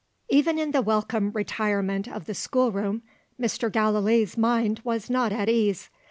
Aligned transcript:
Even 0.29 0.57
in 0.57 0.71
the 0.71 0.81
welcome 0.81 1.29
retirement 1.29 2.07
of 2.07 2.25
the 2.25 2.33
school 2.33 2.71
room, 2.71 3.03
Mr. 3.39 3.71
Gallilee's 3.71 4.35
mind 4.35 4.81
was 4.83 5.11
not 5.11 5.31
at 5.31 5.47
ease. 5.47 5.91